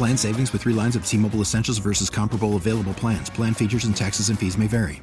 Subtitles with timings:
[0.00, 3.28] Plan savings with three lines of T Mobile Essentials versus comparable available plans.
[3.28, 5.02] Plan features and taxes and fees may vary.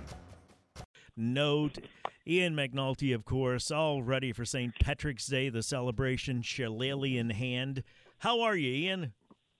[1.16, 1.78] Note
[2.26, 4.74] Ian McNulty, of course, all ready for St.
[4.80, 7.84] Patrick's Day, the celebration, shillelagh in hand.
[8.18, 9.14] How are you, Ian?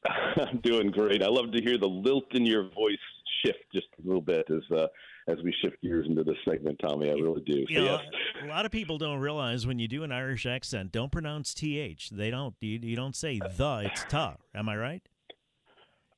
[0.08, 1.22] I'm doing great.
[1.22, 2.98] I love to hear the lilt in your voice
[3.46, 4.88] shift just a little bit as uh,
[5.28, 7.12] as we shift gears into this segment, Tommy.
[7.12, 7.64] I really do.
[7.70, 8.44] You So, know, yes.
[8.44, 12.10] a lot of people don't realize when you do an Irish accent, don't pronounce th.
[12.12, 12.56] They don't.
[12.60, 13.82] You, you don't say the.
[13.86, 14.38] It's ta.
[14.56, 15.04] Am I right?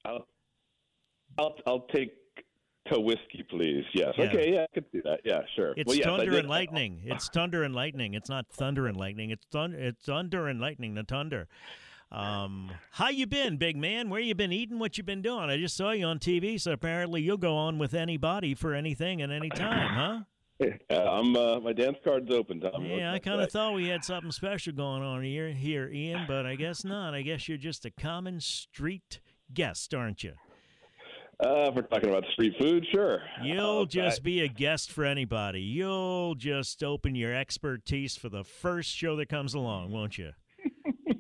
[0.05, 0.28] I'll,
[1.38, 2.11] I'll I'll take
[2.92, 3.86] to whiskey, please.
[3.94, 4.14] Yes.
[4.17, 4.25] Yeah.
[4.25, 4.53] Okay.
[4.53, 5.22] Yeah, I could do that.
[5.23, 5.73] Yeah, sure.
[5.78, 7.02] It's well, yes, thunder and lightning.
[7.06, 8.14] It's thunder and lightning.
[8.14, 9.30] It's not thunder and lightning.
[9.30, 9.78] It's thunder.
[9.78, 10.95] It's thunder and lightning.
[10.95, 11.47] The thunder.
[12.11, 14.09] Um, how you been, big man?
[14.09, 14.80] Where you been eating?
[14.80, 15.50] What you been doing?
[15.50, 19.22] I just saw you on TV, so apparently you'll go on with anybody for anything
[19.22, 20.19] at any time, huh?
[20.91, 22.97] Uh, I'm uh, my dance card's open, Tommy.
[22.97, 26.45] Yeah, I kind of thought we had something special going on here, here, Ian, but
[26.45, 27.13] I guess not.
[27.13, 29.22] I guess you're just a common street
[29.53, 30.33] guest, aren't you?
[31.42, 33.22] Uh, if we're talking about street food, sure.
[33.44, 35.61] You'll Uh, just be a guest for anybody.
[35.61, 40.31] You'll just open your expertise for the first show that comes along, won't you?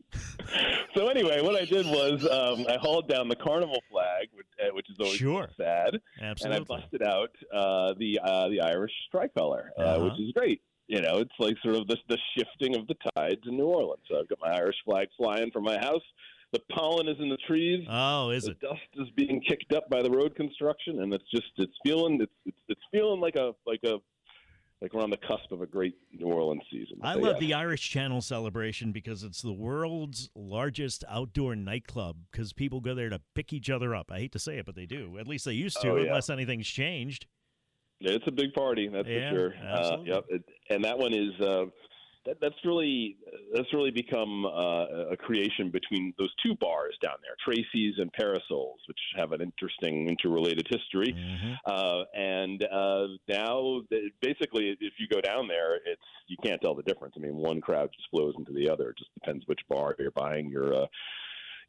[0.95, 4.73] So anyway, what I did was um, I hauled down the carnival flag, which, uh,
[4.73, 5.47] which is always Sure.
[5.55, 6.43] sad, Absolutely.
[6.43, 10.05] and I busted out uh, the uh, the Irish tricolor, uh, Uh-huh.
[10.05, 10.61] which is great.
[10.87, 14.01] You know, it's like sort of the, the shifting of the tides in New Orleans.
[14.09, 16.01] So I've got my Irish flag flying from my house.
[16.51, 17.85] The pollen is in the trees.
[17.89, 18.59] Oh, is the it?
[18.61, 22.31] dust is being kicked up by the road construction, and it's just it's feeling it's
[22.45, 23.97] it's, it's feeling like a like a
[24.81, 26.97] like we're on the cusp of a great New Orleans season.
[27.03, 27.39] I So, love yeah.
[27.47, 33.09] the Irish Channel celebration because it's the world's largest outdoor nightclub because people go there
[33.09, 34.09] to pick each other up.
[34.09, 35.17] I hate to say it, but they do.
[35.19, 36.03] At least they used to, Oh, yeah.
[36.07, 37.25] unless anything's changed.
[37.99, 39.53] It's a big party, that's Yeah, for sure.
[39.69, 40.23] Uh, yep.
[40.29, 41.65] It, and that one is uh,
[42.25, 43.17] that, that's really
[43.53, 48.79] that's really become uh, a creation between those two bars down there, Tracy's and Parasols,
[48.87, 51.13] which have an interesting interrelated history.
[51.13, 51.57] Mhm.
[51.65, 53.81] Uh, and uh, now,
[54.21, 57.15] basically, if you go down there, it's you can't tell the difference.
[57.17, 58.89] I mean, one crowd just flows into the other.
[58.89, 60.85] It just depends which bar you're buying your uh,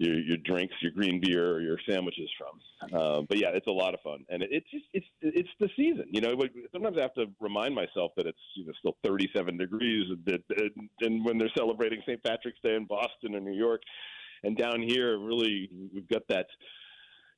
[0.00, 2.98] your your drinks, your green beer, or your sandwiches from.
[2.98, 5.68] Uh, but yeah, it's a lot of fun, and it, it's just it's it's the
[5.76, 6.06] season.
[6.10, 6.34] You know,
[6.72, 10.88] sometimes I have to remind myself that it's you know still 37 degrees, and, and,
[11.00, 12.22] and when they're celebrating St.
[12.22, 13.82] Patrick's Day in Boston and New York,
[14.42, 16.46] and down here, really, we've got that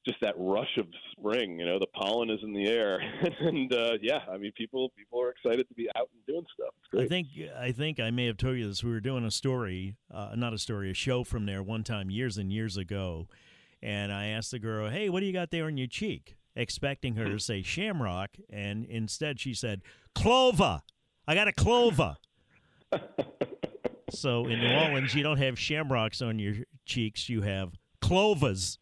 [0.06, 1.58] just that rush of spring.
[1.58, 3.00] You know, the pollen is in the air,
[3.40, 6.74] and uh, yeah, I mean, people people are excited to be out and doing stuff.
[6.98, 8.82] I think I think I may have told you this.
[8.82, 12.10] We were doing a story, uh, not a story, a show from there one time
[12.10, 13.28] years and years ago,
[13.82, 17.14] and I asked the girl, "Hey, what do you got there on your cheek?" Expecting
[17.14, 19.82] her to say shamrock, and instead she said
[20.14, 20.82] clover.
[21.26, 22.16] I got a clover.
[24.10, 28.78] so in New Orleans, you don't have shamrocks on your cheeks; you have clovers.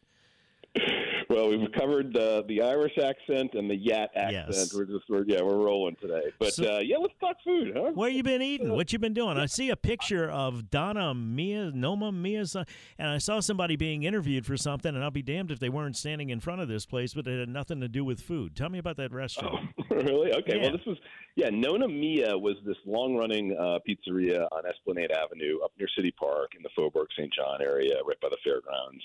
[1.30, 4.46] Well, we've covered the the Irish accent and the Yat accent.
[4.48, 4.74] Yes.
[4.74, 6.24] We're just we're yeah we're rolling today.
[6.40, 7.92] But So- uh, yeah, let's talk food, huh?
[7.94, 8.70] Where you been eating?
[8.74, 9.38] What you been doing?
[9.38, 12.64] I see a picture of Donna Mia, Noma Mia's, uh,
[12.98, 15.96] and I saw somebody being interviewed for something, and I'll be damned if they weren't
[15.96, 18.56] standing in front of this place, but it had nothing to do with food.
[18.56, 19.68] Tell me about that restaurant.
[19.78, 20.32] Oh, really?
[20.32, 20.56] Okay.
[20.56, 20.62] Yeah.
[20.62, 20.98] Well, this was
[21.36, 21.50] yeah.
[21.50, 26.62] Nona Mia was this long-running uh, pizzeria on Esplanade Avenue up near City Park in
[26.64, 27.32] the Faubourg St.
[27.32, 29.02] John area, right by the fairgrounds.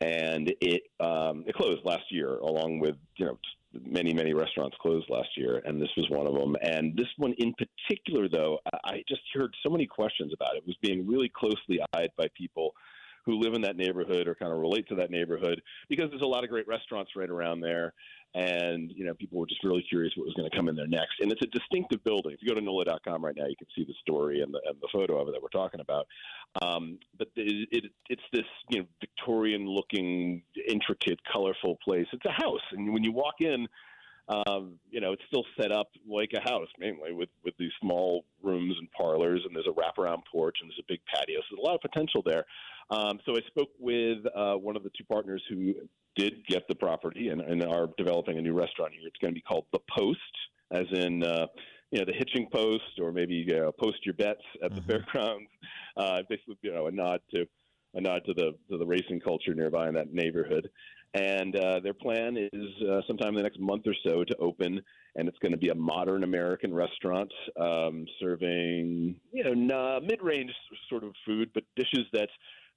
[0.00, 3.38] And it um, it closed last year, along with you know
[3.86, 6.56] many many restaurants closed last year, and this was one of them.
[6.62, 10.58] And this one in particular, though, I I just heard so many questions about it.
[10.58, 12.74] It was being really closely eyed by people
[13.24, 16.26] who live in that neighborhood or kind of relate to that neighborhood because there's a
[16.26, 17.94] lot of great restaurants right around there
[18.34, 20.86] and you know people were just really curious what was going to come in there
[20.86, 21.20] next.
[21.20, 22.32] And it's a distinctive building.
[22.32, 24.76] If you go to NOLA.com right now, you can see the story and the, and
[24.80, 26.06] the photo of it that we're talking about.
[26.62, 32.06] Um, but it, it, it's this you know Victorian-looking, intricate, colorful place.
[32.12, 33.66] It's a house, and when you walk in.
[34.28, 38.24] Um, you know, it's still set up like a house, mainly with with these small
[38.42, 41.40] rooms and parlors, and there's a wraparound porch, and there's a big patio.
[41.40, 42.44] So there's a lot of potential there.
[42.90, 45.74] Um, so I spoke with uh, one of the two partners who
[46.16, 49.08] did get the property and, and are developing a new restaurant here.
[49.08, 50.20] It's going to be called The Post,
[50.70, 51.46] as in uh,
[51.90, 54.76] you know the hitching post, or maybe uh, post your bets at mm-hmm.
[54.76, 55.50] the fairgrounds.
[55.96, 57.46] Uh, basically, you know, a nod to
[57.94, 60.68] a nod to the to the racing culture nearby in that neighborhood.
[61.14, 64.80] And uh, their plan is uh, sometime in the next month or so to open,
[65.14, 70.50] and it's going to be a modern American restaurant um, serving you know mid-range
[70.90, 72.28] sort of food, but dishes that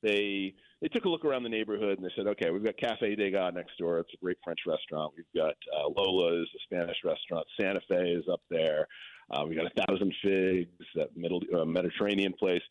[0.04, 3.16] they they took a look around the neighborhood and they said, okay, we've got Cafe
[3.16, 3.98] Degas next door.
[4.00, 5.14] It's a great French restaurant.
[5.18, 7.48] We've got uh, Lola's, a Spanish restaurant.
[7.60, 8.88] Santa Fe is up there.
[9.32, 12.62] Uh, we got a Thousand Figs, that middle uh, Mediterranean place.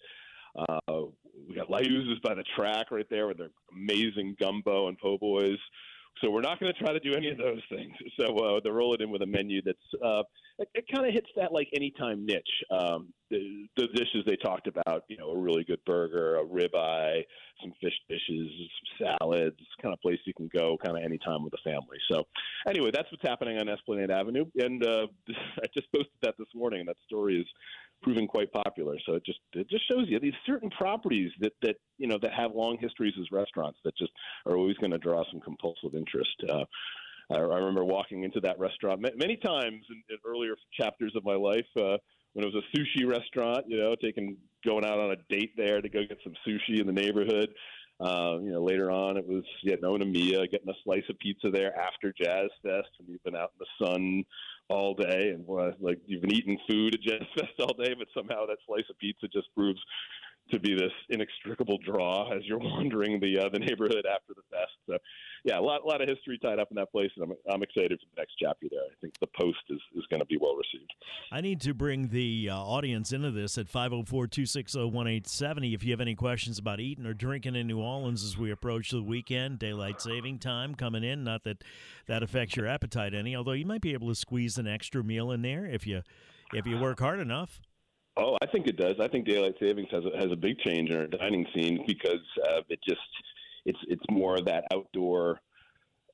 [0.57, 1.03] Uh,
[1.57, 1.79] we got La
[2.23, 5.59] by the track right there with their amazing gumbo and po' boys.
[6.23, 7.93] So we're not going to try to do any of those things.
[8.19, 10.23] So uh, they're rolling in with a menu that's uh,
[10.59, 12.43] it, it kind of hits that like anytime niche.
[12.71, 17.23] Um, the, the dishes they talked about, you know, a really good burger, a ribeye,
[17.61, 18.51] some fish dishes,
[18.99, 21.99] some salads, kind of place you can go kind of anytime with the family.
[22.11, 22.25] So
[22.69, 25.07] anyway, that's what's happening on Esplanade Avenue, and uh,
[25.63, 27.47] I just posted that this morning, and that story is
[28.03, 28.97] proving quite popular.
[29.07, 32.33] So it just it just shows you these certain properties that that you know that
[32.33, 34.13] have long histories as restaurants that just
[34.47, 36.37] are always going to draw some compulsive interest.
[36.49, 36.65] Uh,
[37.31, 41.35] I, I remember walking into that restaurant many times in, in earlier chapters of my
[41.35, 41.67] life.
[41.77, 41.97] Uh,
[42.37, 45.81] when it was a sushi restaurant, you know, taking going out on a date there
[45.81, 47.49] to go get some sushi in the neighborhood.
[47.99, 51.75] Uh, you know, later on it was getting Onomiya, getting a slice of pizza there
[51.79, 54.25] after Jazz Fest, and you've been out in the sun
[54.69, 58.09] all day, and uh, like you've been eating food at Jazz Fest all day, but
[58.15, 59.81] somehow that slice of pizza just proves
[60.51, 64.73] to be this inextricable draw as you're wandering the uh, the neighborhood after the fest.
[64.87, 64.99] So,
[65.45, 67.63] yeah, a lot a lot of history tied up in that place, and I'm I'm
[67.63, 68.81] excited for the next chapter there.
[68.81, 70.93] I think the post is, is going to be well received.
[71.31, 76.15] I need to bring the uh, audience into this at 504-260-1870 if you have any
[76.15, 80.39] questions about eating or drinking in New Orleans as we approach the weekend, daylight saving
[80.39, 81.25] time coming in.
[81.25, 81.65] Not that
[82.07, 85.33] that affects your appetite any, although you might be able to squeeze an extra meal
[85.33, 86.03] in there if you
[86.53, 87.61] if you work hard enough.
[88.17, 88.95] Oh, I think it does.
[89.01, 92.25] I think daylight savings has a, has a big change in our dining scene because
[92.49, 93.01] uh, it just
[93.67, 95.41] it's it's more of that outdoor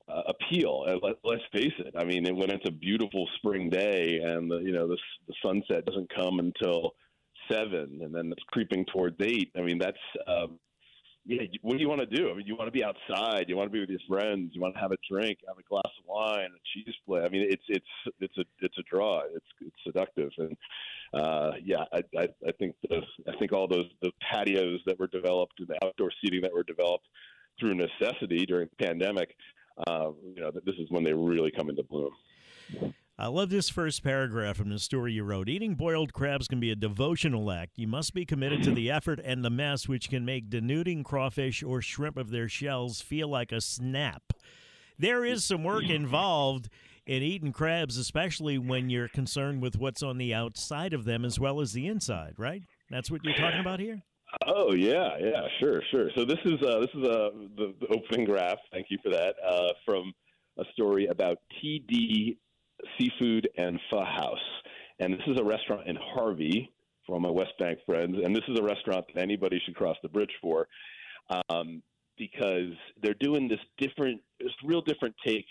[0.09, 0.83] uh, appeal.
[0.87, 1.93] And let, let's face it.
[1.97, 4.97] I mean, when it's a beautiful spring day and the you know the
[5.27, 6.93] the sunset doesn't come until
[7.49, 9.51] seven, and then it's creeping towards eight.
[9.57, 9.97] I mean, that's
[10.27, 10.59] um,
[11.25, 12.29] yeah, what do you want to do?
[12.29, 14.61] I mean, you want to be outside, you want to be with your friends, you
[14.61, 17.23] want to have a drink, have a glass of wine, a cheese plate.
[17.23, 17.85] I mean, it's it's
[18.19, 19.21] it's a it's a draw.
[19.33, 20.57] It's it's seductive, and
[21.13, 25.07] uh, yeah, I, I I think the I think all those the patios that were
[25.07, 27.07] developed and the outdoor seating that were developed
[27.57, 29.35] through necessity during the pandemic,
[29.87, 32.11] uh, you know, this is when they really come into bloom.
[33.17, 35.47] I love this first paragraph from the story you wrote.
[35.47, 37.73] Eating boiled crabs can be a devotional act.
[37.77, 41.61] You must be committed to the effort and the mess, which can make denuding crawfish
[41.61, 44.33] or shrimp of their shells feel like a snap.
[44.97, 46.69] There is some work involved
[47.05, 51.39] in eating crabs, especially when you're concerned with what's on the outside of them as
[51.39, 52.63] well as the inside, right?
[52.89, 54.01] That's what you're talking about here.
[54.47, 56.09] Oh yeah, yeah, sure, sure.
[56.15, 58.57] So this is uh, this is uh, the, the opening graph.
[58.71, 59.35] Thank you for that.
[59.47, 60.11] Uh, from
[60.57, 62.37] a story about TD
[62.97, 64.37] Seafood and Pho House.
[64.99, 66.71] And this is a restaurant in Harvey
[67.05, 68.15] for my West Bank friends.
[68.23, 70.67] And this is a restaurant that anybody should cross the bridge for
[71.49, 71.81] um,
[72.17, 75.47] because they're doing this different, this real different take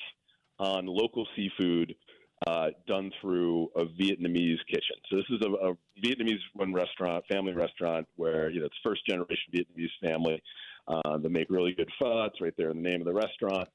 [0.58, 1.94] on local seafood
[2.46, 4.96] uh, done through a Vietnamese kitchen.
[5.10, 9.06] So this is a, a Vietnamese run restaurant, family restaurant, where you know it's first
[9.06, 10.42] generation Vietnamese family.
[10.88, 12.24] Uh, they make really good pho.
[12.24, 13.68] It's right there in the name of the restaurant.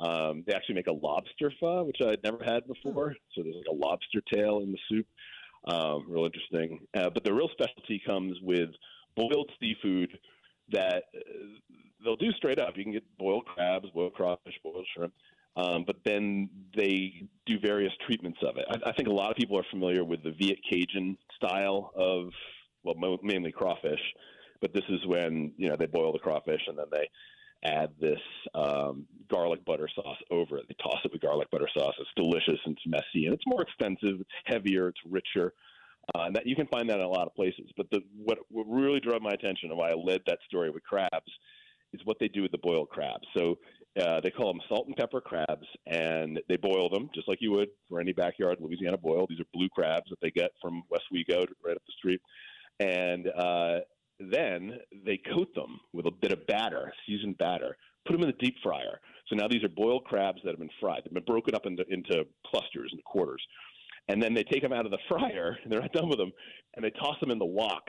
[0.00, 3.14] Um, they actually make a lobster pho, which I'd never had before.
[3.34, 5.06] So there's like a lobster tail in the soup.
[5.66, 6.80] Um, real interesting.
[6.96, 8.70] Uh, but the real specialty comes with
[9.14, 10.18] boiled seafood
[10.72, 11.20] that uh,
[12.02, 12.76] they'll do straight up.
[12.76, 15.12] You can get boiled crabs, boiled crawfish, boiled shrimp.
[15.56, 18.64] Um, but then they do various treatments of it.
[18.70, 22.30] I, I think a lot of people are familiar with the Viet Cajun style of,
[22.84, 24.00] well, mo- mainly crawfish.
[24.60, 27.08] But this is when you know they boil the crawfish and then they
[27.64, 28.20] add this
[28.54, 30.66] um, garlic butter sauce over it.
[30.68, 31.94] They toss it with garlic butter sauce.
[31.98, 34.20] It's delicious and it's messy and it's more expensive.
[34.20, 34.88] It's heavier.
[34.88, 35.52] It's richer.
[36.14, 37.70] Uh, and that you can find that in a lot of places.
[37.76, 40.82] But the, what, what really drew my attention and why I led that story with
[40.82, 41.30] crabs
[41.92, 43.26] is what they do with the boiled crabs.
[43.36, 43.58] So
[44.00, 47.50] uh, they call them salt and pepper crabs, and they boil them just like you
[47.52, 49.26] would for any backyard Louisiana boil.
[49.28, 52.20] These are blue crabs that they get from Westwego right up the street,
[52.78, 53.80] and uh,
[54.20, 57.76] then they coat them with a bit of batter, seasoned batter.
[58.06, 59.00] Put them in the deep fryer.
[59.28, 61.02] So now these are boiled crabs that have been fried.
[61.04, 63.42] They've been broken up into, into clusters, and quarters.
[64.08, 66.32] And then they take them out of the fryer, and they're not done with them,
[66.74, 67.84] and they toss them in the wok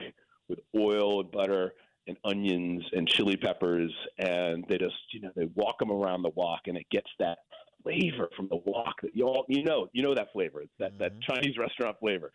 [0.48, 1.72] with oil and butter
[2.06, 6.30] and onions and chili peppers, and they just you know they walk them around the
[6.34, 7.38] wok, and it gets that
[7.82, 10.62] flavor from the wok that you all you know you know that flavor.
[10.62, 11.02] It's that mm-hmm.
[11.02, 12.30] that Chinese restaurant flavor.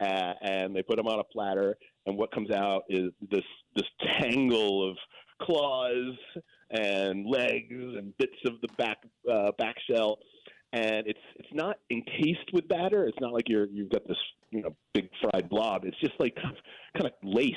[0.00, 3.86] Uh, and they put them on a platter, and what comes out is this this
[4.20, 4.96] tangle of
[5.40, 6.14] claws
[6.70, 8.98] and legs and bits of the back
[9.30, 10.18] uh, back shell,
[10.72, 13.06] and it's it's not encased with batter.
[13.06, 14.18] It's not like you're you've got this
[14.50, 15.84] you know big fried blob.
[15.84, 16.62] It's just like kind of,
[17.00, 17.56] kind of laced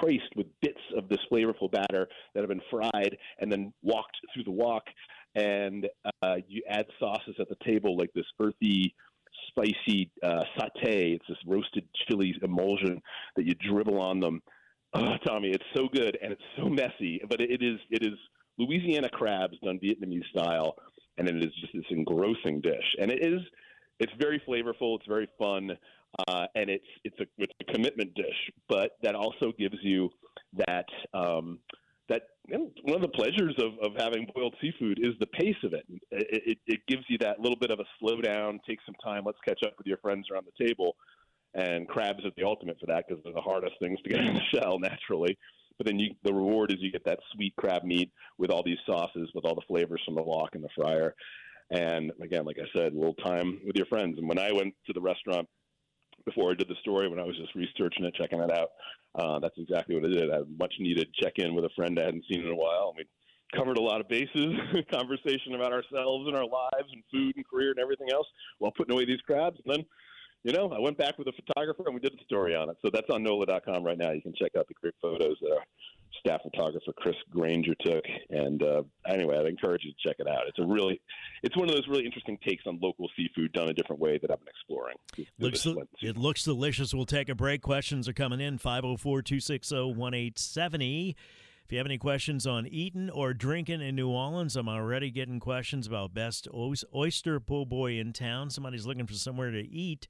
[0.00, 4.44] traced with bits of this flavorful batter that have been fried and then walked through
[4.44, 4.84] the wok.
[5.34, 5.86] And
[6.22, 8.94] uh, you add sauces at the table like this earthy,
[9.48, 11.12] spicy uh, saute.
[11.12, 13.00] It's this roasted chili emulsion
[13.36, 14.42] that you dribble on them.
[14.94, 18.18] Oh, Tommy, it's so good and it's so messy, but it is it is
[18.58, 20.76] Louisiana crabs done Vietnamese style,
[21.16, 22.96] and it is just this engrossing dish.
[23.00, 23.40] And it is
[24.00, 24.96] it's very flavorful.
[24.96, 25.76] It's very fun
[26.26, 30.10] uh, and it's it's a it's a commitment dish, but that also gives you
[30.66, 31.58] that um,
[32.08, 35.56] that you know, one of the pleasures of, of having boiled seafood is the pace
[35.62, 35.84] of it.
[36.10, 36.58] It, it.
[36.66, 39.62] it gives you that little bit of a slow down, take some time, let's catch
[39.64, 40.96] up with your friends around the table.
[41.54, 44.34] And crabs are the ultimate for that because they're the hardest things to get in
[44.34, 45.38] the shell naturally.
[45.76, 48.78] But then you, the reward is you get that sweet crab meat with all these
[48.84, 51.14] sauces, with all the flavors from the wok and the fryer.
[51.70, 54.18] And again, like I said, a little time with your friends.
[54.18, 55.48] And when I went to the restaurant
[56.24, 58.70] before I did the story when I was just researching it, checking it out.
[59.14, 60.30] Uh, that's exactly what I did.
[60.30, 62.94] I had much needed check in with a friend I hadn't seen in a while.
[62.96, 63.06] We
[63.54, 64.54] covered a lot of bases,
[64.90, 68.26] conversation about ourselves and our lives and food and career and everything else
[68.58, 69.58] while putting away these crabs.
[69.64, 69.86] And then,
[70.44, 72.76] you know, I went back with a photographer and we did the story on it.
[72.84, 74.12] So that's on NOLA.com right now.
[74.12, 75.64] You can check out the great photos there
[76.18, 78.04] staff photographer Chris Granger took.
[78.30, 80.42] And uh, anyway, I'd encourage you to check it out.
[80.48, 81.00] It's a really,
[81.42, 84.30] it's one of those really interesting takes on local seafood done a different way that
[84.30, 84.96] I've been exploring.
[85.38, 85.66] Looks,
[86.00, 86.94] it looks delicious.
[86.94, 87.62] We'll take a break.
[87.62, 91.16] Questions are coming in 504 260 1870.
[91.64, 95.38] If you have any questions on eating or drinking in New Orleans, I'm already getting
[95.38, 96.48] questions about best
[96.94, 98.48] oyster po' boy in town.
[98.48, 100.08] Somebody's looking for somewhere to eat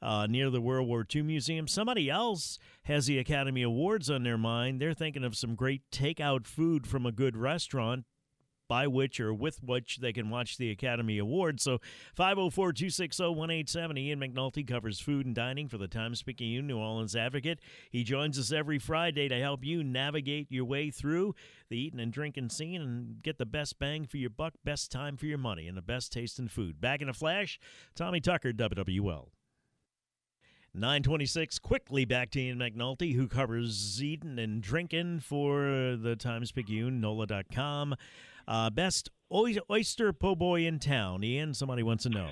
[0.00, 1.66] uh, near the World War II Museum.
[1.66, 4.80] Somebody else has the Academy Awards on their mind.
[4.80, 8.04] They're thinking of some great takeout food from a good restaurant
[8.68, 11.62] by which or with which they can watch the Academy Awards.
[11.62, 11.78] So
[12.14, 14.08] 504 260 1870.
[14.08, 17.60] Ian McNulty covers food and dining for the Times Picayune New Orleans Advocate.
[17.90, 21.34] He joins us every Friday to help you navigate your way through
[21.70, 25.16] the eating and drinking scene and get the best bang for your buck, best time
[25.16, 26.80] for your money, and the best taste in food.
[26.80, 27.58] Back in a flash,
[27.96, 29.28] Tommy Tucker, WWL.
[30.78, 37.00] 926, quickly back to Ian McNulty, who covers eating and drinking for the Times Picayune,
[37.00, 37.96] NOLA.com.
[38.46, 41.24] Uh, best oyster po' boy in town.
[41.24, 42.30] Ian, somebody wants to know.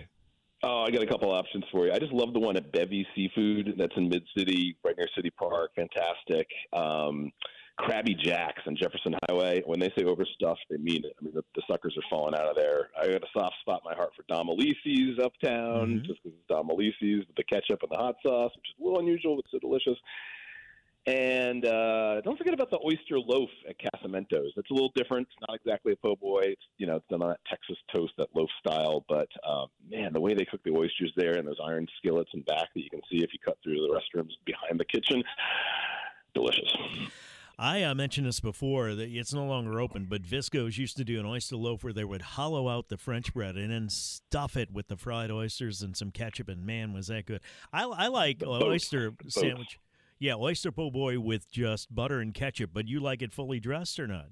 [0.62, 1.92] Oh, I got a couple options for you.
[1.92, 5.30] I just love the one at Bevi Seafood that's in Mid City, right near City
[5.30, 5.72] Park.
[5.76, 6.48] Fantastic.
[6.72, 7.30] Um,
[7.76, 9.62] Crabby Jack's on Jefferson Highway.
[9.66, 11.12] When they say overstuffed, they mean it.
[11.21, 12.88] I mean, the, the suckers are falling out of there.
[13.00, 16.06] I got a soft spot in my heart for Domilise's Uptown, mm-hmm.
[16.06, 19.00] just because it's Domilise's with the ketchup and the hot sauce, which is a little
[19.00, 19.99] unusual, but so delicious.
[21.06, 24.52] And uh, don't forget about the oyster loaf at Casamento's.
[24.56, 25.28] It's a little different.
[25.30, 26.40] It's not exactly a po' boy.
[26.42, 29.04] It's you know it's done on that Texas toast, that loaf style.
[29.09, 32.45] But um, man, the way they cook the oysters there, and those iron skillets and
[32.45, 35.23] back that you can see if you cut through the restrooms behind the kitchen,
[36.35, 36.73] delicious.
[37.58, 41.18] I uh, mentioned this before that it's no longer open, but Visko's used to do
[41.18, 44.70] an oyster loaf where they would hollow out the French bread and then stuff it
[44.70, 47.40] with the fried oysters and some ketchup, and man, was that good!
[47.72, 49.78] I, I like oyster sandwich.
[50.18, 53.98] Yeah, oyster po' boy with just butter and ketchup, but you like it fully dressed
[53.98, 54.26] or not?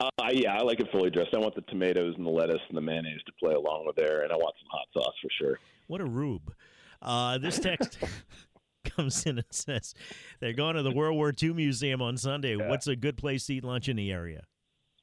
[0.00, 1.34] Uh, yeah, I like it fully dressed.
[1.34, 4.22] I want the tomatoes and the lettuce and the mayonnaise to play along with there,
[4.24, 5.58] and I want some hot sauce for sure.
[5.86, 6.52] What a rube!
[7.00, 7.98] Uh, this text
[8.96, 9.94] comes in and says
[10.40, 12.56] they're going to the World War II Museum on Sunday.
[12.56, 12.68] Yeah.
[12.68, 14.44] What's a good place to eat lunch in the area?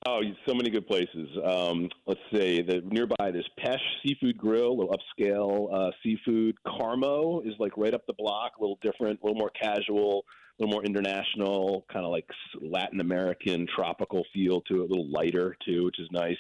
[0.06, 1.28] Oh, so many good places.
[1.44, 6.56] Um, let's say the nearby there's Pêche Seafood Grill, a little upscale uh, seafood.
[6.66, 10.24] Carmo is like right up the block, a little different, a little more casual,
[10.60, 12.30] a little more international, kind of like
[12.62, 16.38] Latin American tropical feel to it, a little lighter too, which is nice.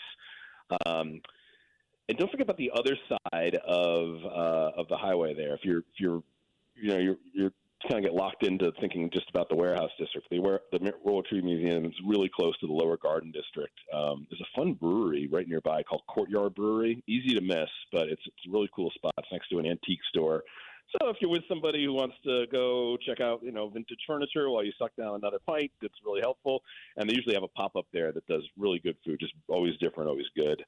[0.85, 1.19] Um,
[2.07, 5.53] and don't forget about the other side of uh, of the highway there.
[5.55, 6.23] If you're if you're
[6.81, 7.51] you know you're you're
[7.83, 10.27] kind of get locked into thinking just about the warehouse district.
[10.31, 13.73] The, the World Trade Museum is really close to the Lower Garden District.
[13.93, 17.03] Um, there's a fun brewery right nearby called Courtyard Brewery.
[17.07, 19.13] Easy to miss, but it's, it's a really cool spot.
[19.19, 20.43] It's next to an antique store.
[21.01, 24.49] So if you're with somebody who wants to go check out, you know, vintage furniture
[24.49, 26.63] while you suck down another pint, it's really helpful.
[26.95, 29.73] And they usually have a pop up there that does really good food, just always
[29.81, 30.63] different, always good.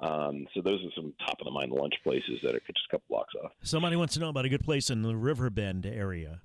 [0.00, 2.92] Um, so those are some top of the mind lunch places that are just a
[2.92, 3.52] couple blocks off.
[3.62, 6.40] Somebody wants to know about a good place in the Riverbend area.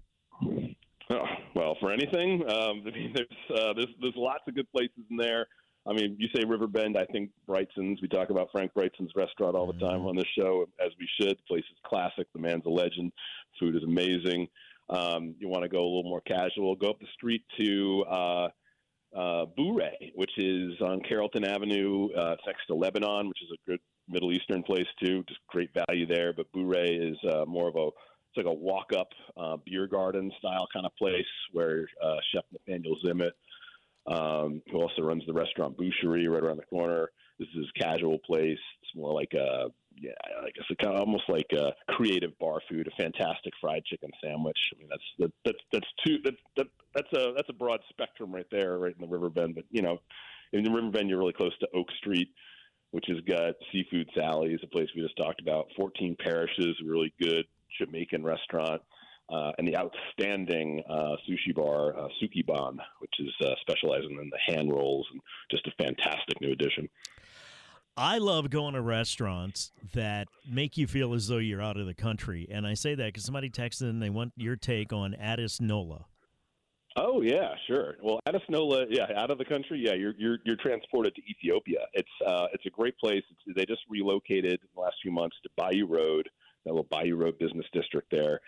[1.10, 5.04] Oh, well, for anything, um, I mean, there's uh, there's there's lots of good places
[5.10, 5.48] in there.
[5.88, 8.02] I mean, you say Riverbend, I think Brigtsen's.
[8.02, 10.08] We talk about Frank Brigtsen's restaurant all the time mm-hmm.
[10.08, 11.38] on this show, as we should.
[11.38, 12.28] The place is classic.
[12.34, 13.12] The man's a legend.
[13.60, 14.48] Food is amazing.
[14.90, 16.76] Um, you want to go a little more casual?
[16.76, 18.48] Go up the street to uh,
[19.16, 22.10] uh, Bourrée, which is on Carrollton Avenue.
[22.14, 25.24] Uh, next to Lebanon, which is a good Middle Eastern place too.
[25.28, 26.34] Just great value there.
[26.34, 29.08] But Bourrée is uh, more of a it's like a walk up
[29.38, 33.32] uh, beer garden style kind of place where uh, Chef Nathaniel Zimet
[34.08, 37.10] um, who also runs the restaurant Boucherie right around the corner.
[37.40, 38.60] This is a casual place.
[38.82, 40.12] It's more like a yeah,
[40.42, 42.88] I guess it's kind of almost like a creative bar food.
[42.88, 44.58] A fantastic fried chicken sandwich.
[44.74, 48.34] I mean, that's that, that's that's two that, that that's a that's a broad spectrum
[48.34, 49.56] right there, right in the Riverbend.
[49.56, 50.00] But you know,
[50.54, 52.30] in the Riverbend, you're really close to Oak Street,
[52.92, 55.68] which has got Seafood Sally's, a place we just talked about.
[55.76, 57.46] Fourteen Parishes, a really good
[57.80, 58.82] Jamaican restaurant
[59.30, 64.54] uh, and the outstanding uh, sushi bar uh, Sukeban, which is uh, specializing in the
[64.54, 66.88] hand rolls and just a fantastic new addition.
[67.98, 71.94] I love going to restaurants that make you feel as though you're out of the
[71.94, 75.62] country, and I say that because somebody texted and they want your take on Addis
[75.62, 76.06] Nola.
[76.98, 77.96] Oh yeah, sure.
[78.02, 81.86] Well, Addis Nola, yeah, out of the country, yeah, you're you're you're transported to Ethiopia.
[81.94, 83.24] It's uh, it's a great place.
[83.32, 86.30] It's, they just relocated in the last few months to Bayou Road,
[86.66, 88.42] that little Bayou Road business district there,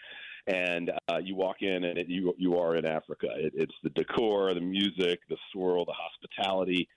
[0.47, 3.27] and uh, you walk in and it, you you are in Africa.
[3.37, 6.87] It, it's the decor, the music, the swirl, the hospitality,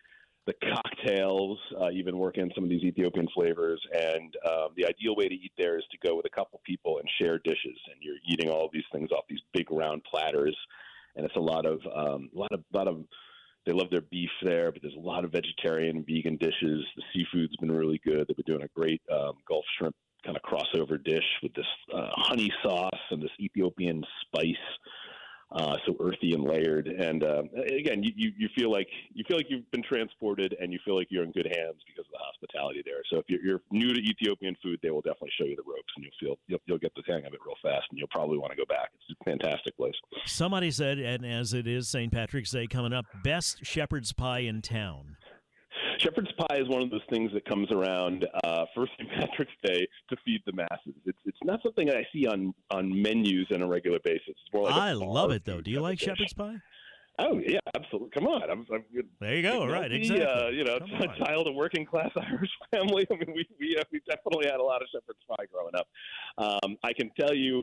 [0.51, 1.59] the cocktails.
[1.81, 3.81] Uh, even work in some of these Ethiopian flavors.
[3.93, 6.99] And um, the ideal way to eat there is to go with a couple people
[6.99, 10.57] and share dishes, and you're eating all these things off these big round platters.
[11.17, 13.05] And it's a lot of um, a lot of a lot of
[13.67, 16.85] they love their beef there, but there's a lot of vegetarian vegan dishes.
[16.97, 18.27] The seafood's been really good.
[18.27, 22.09] They've been doing a great um, Gulf shrimp kind of crossover dish with this uh,
[22.13, 24.55] honey sauce and this Ethiopian spice.
[25.53, 27.43] Uh, so earthy and layered, and uh,
[27.77, 31.09] again, you, you, feel like you feel like you've been transported, and you feel like
[31.11, 33.03] you're in good hands because of the hospitality there.
[33.11, 35.93] So if you're, you're new to Ethiopian food, they will definitely show you the ropes,
[35.97, 38.39] and you'll feel you'll, you'll get the hang of it real fast, and you'll probably
[38.39, 38.91] want to go back.
[39.09, 39.95] It's a fantastic place.
[40.25, 42.13] Somebody said, and as it is St.
[42.13, 45.17] Patrick's Day coming up, best shepherd's pie in town.
[46.01, 49.11] Shepherd's pie is one of those things that comes around uh, for St.
[49.19, 50.95] Patrick's Day to feed the masses.
[51.05, 54.35] It's it's not something that I see on on menus on a regular basis.
[54.53, 55.61] Like I love it though.
[55.61, 56.07] Do you like dish.
[56.07, 56.57] shepherd's pie?
[57.19, 58.11] Oh yeah, absolutely.
[58.11, 58.67] Come on, I'm.
[58.73, 58.85] I'm
[59.21, 59.67] there you go.
[59.67, 60.25] Right, exactly.
[60.25, 63.07] Uh, you know, a child of working class Irish family.
[63.11, 65.87] I mean, we we uh, we definitely had a lot of shepherd's pie growing up.
[66.39, 67.63] Um, I can tell you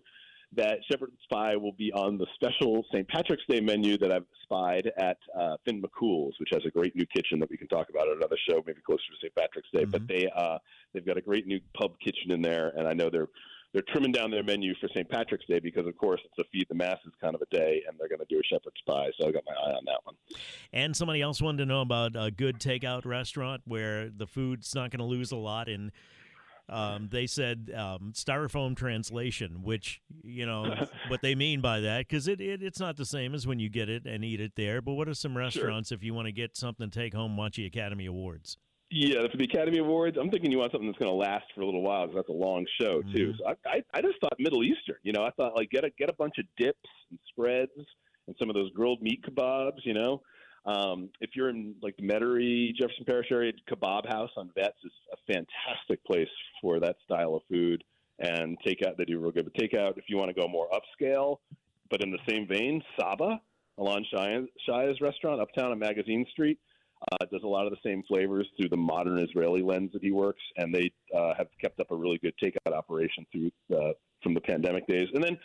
[0.55, 3.07] that shepherd's pie will be on the special St.
[3.07, 7.05] Patrick's Day menu that I've spied at uh, Finn McCool's, which has a great new
[7.05, 9.35] kitchen that we can talk about at another show, maybe closer to St.
[9.35, 9.81] Patrick's Day.
[9.81, 9.91] Mm-hmm.
[9.91, 10.57] But they uh,
[10.93, 13.27] they've got a great new pub kitchen in there, and I know they're
[13.73, 15.07] they're trimming down their menu for St.
[15.09, 17.97] Patrick's Day because, of course, it's a feed the masses kind of a day, and
[17.99, 19.09] they're going to do a shepherd's pie.
[19.19, 20.15] So I got my eye on that one.
[20.71, 24.89] And somebody else wanted to know about a good takeout restaurant where the food's not
[24.91, 25.91] going to lose a lot in
[26.69, 32.27] um, they said um, styrofoam translation, which you know what they mean by that, because
[32.27, 34.81] it, it, it's not the same as when you get it and eat it there.
[34.81, 35.95] But what are some restaurants sure.
[35.95, 38.57] if you want to get something to take home, watch the Academy Awards?
[38.89, 41.61] Yeah, for the Academy Awards, I'm thinking you want something that's going to last for
[41.61, 43.33] a little while because that's a long show too.
[43.33, 43.37] Mm-hmm.
[43.39, 44.95] So I, I, I just thought Middle Eastern.
[45.03, 47.71] You know, I thought like get a get a bunch of dips and spreads
[48.27, 49.79] and some of those grilled meat kebabs.
[49.83, 50.21] You know,
[50.65, 54.91] um, if you're in like the Metairie, Jefferson Parish area, Kebab House on Vets is
[55.13, 56.27] a fantastic place
[56.61, 57.83] for that style of food.
[58.19, 59.45] And takeout, they do real good.
[59.45, 61.37] But takeout, if you want to go more upscale,
[61.89, 63.39] but in the same vein, Saba,
[63.77, 66.59] Alon Shaya's restaurant, uptown on Magazine Street,
[67.11, 70.11] uh, does a lot of the same flavors through the modern Israeli lens that he
[70.11, 73.51] works, and they uh, have kept up a really good takeout operation through
[74.23, 75.07] from the pandemic days.
[75.13, 75.37] And then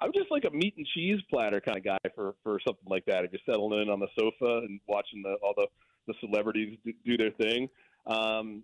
[0.00, 3.04] I'm just like a meat and cheese platter kind of guy for for something like
[3.06, 3.24] that.
[3.24, 5.66] If you're settling in on the sofa and watching the all the
[6.06, 7.68] the celebrities do, do their thing,
[8.06, 8.62] um,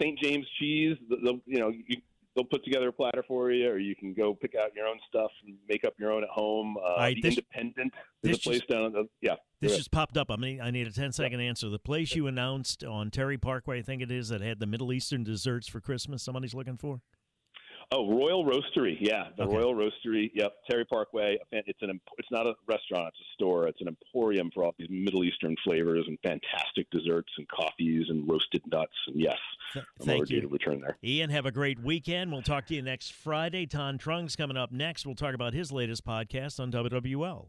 [0.00, 0.18] St.
[0.18, 2.00] James cheese, the, the, you know, you,
[2.34, 4.98] they'll put together a platter for you, or you can go pick out your own
[5.08, 6.76] stuff and make up your own at home.
[6.76, 8.92] Uh, right, the this, Independent is a place just, down.
[8.92, 10.30] The, yeah, this just popped up.
[10.30, 11.68] I mean, I need a 10 second answer.
[11.68, 14.92] The place you announced on Terry Parkway, I think it is, that had the Middle
[14.92, 16.22] Eastern desserts for Christmas.
[16.22, 17.00] Somebody's looking for.
[17.92, 19.56] Oh, Royal Roastery, yeah, the Okay.
[19.56, 20.30] Royal Roastery.
[20.34, 21.38] Yep, Terry Parkway.
[21.50, 23.66] It's an it's not a restaurant; it's a store.
[23.66, 28.30] It's an emporium for all these Middle Eastern flavors and fantastic desserts and coffees and
[28.30, 28.92] roasted nuts.
[29.08, 29.38] And yes,
[29.72, 30.40] Th- I'm thank you.
[30.42, 30.98] to return there.
[31.02, 32.30] Ian, have a great weekend.
[32.30, 33.66] We'll talk to you next Friday.
[33.66, 35.04] Ton Trung's coming up next.
[35.04, 37.48] We'll talk about his latest podcast on WWL.